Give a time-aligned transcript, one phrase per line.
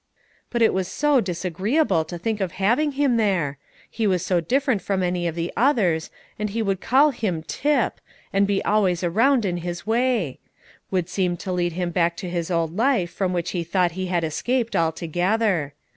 [0.49, 4.81] But it was so disagreeable to think of having him there, he was so different
[4.81, 8.01] from any of the others, and he would call him Tip,
[8.33, 10.39] and be always around in his way;
[10.89, 14.07] would seem to lead him back to the old life from which he thought he
[14.07, 15.75] had escaped altogether.